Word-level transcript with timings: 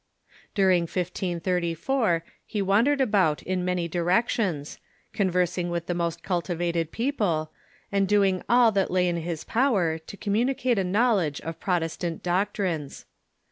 During 0.55 0.85
1534 0.85 2.25
he 2.43 2.59
wandered 2.59 2.99
about 3.01 3.43
in 3.43 3.63
manj" 3.63 3.91
directions, 3.91 4.79
conversing 5.13 5.69
with 5.69 5.85
the 5.85 5.93
most 5.93 6.23
cultivated 6.23 6.91
people, 6.91 7.51
and 7.91 8.07
doing 8.07 8.41
all 8.49 8.71
that 8.71 8.89
lay 8.89 9.07
in 9.07 9.17
his 9.17 9.43
power 9.43 9.99
to 9.99 10.17
com 10.17 10.33
municate 10.33 10.79
a 10.79 10.83
knowledge 10.83 11.39
of 11.41 11.59
Protestant 11.59 12.23
doctrines. 12.23 13.05